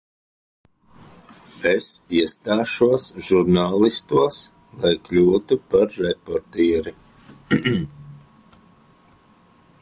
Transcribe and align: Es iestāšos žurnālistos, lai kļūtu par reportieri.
Es 1.71 1.89
iestāšos 2.21 3.05
žurnālistos, 3.27 4.39
lai 4.85 4.95
kļūtu 5.09 5.59
par 5.75 5.95
reportieri. 6.07 6.95